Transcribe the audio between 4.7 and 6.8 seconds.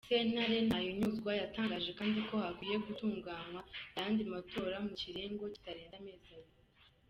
mu kiringo kitarenze amezi abiri.